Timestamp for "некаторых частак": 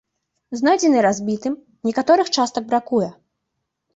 1.89-2.63